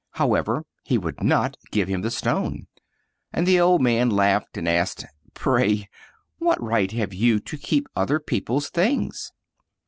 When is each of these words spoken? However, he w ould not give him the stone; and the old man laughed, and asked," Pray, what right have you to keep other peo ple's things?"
However, 0.13 0.65
he 0.83 0.95
w 0.95 1.09
ould 1.09 1.21
not 1.23 1.57
give 1.71 1.87
him 1.87 2.01
the 2.01 2.09
stone; 2.09 2.65
and 3.31 3.45
the 3.45 3.59
old 3.59 3.83
man 3.83 4.09
laughed, 4.09 4.57
and 4.57 4.67
asked," 4.67 5.05
Pray, 5.35 5.89
what 6.39 6.59
right 6.59 6.91
have 6.91 7.13
you 7.13 7.39
to 7.41 7.55
keep 7.55 7.85
other 7.95 8.19
peo 8.19 8.39
ple's 8.41 8.71
things?" 8.71 9.31